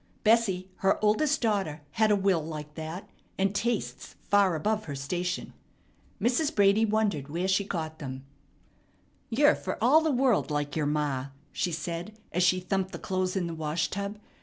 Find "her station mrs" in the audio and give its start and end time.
4.85-6.55